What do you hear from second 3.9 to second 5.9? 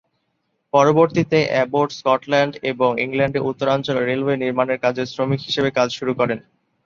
railway নির্মানের কাজে শ্রমিক হিসেবে কাজ